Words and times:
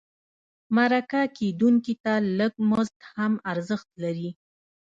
مرکه 0.75 1.21
کېدونکي 1.37 1.93
ته 2.03 2.13
لږ 2.39 2.53
مزد 2.69 2.99
هم 3.15 3.33
ارزښت 3.51 3.89
لري. 4.03 4.29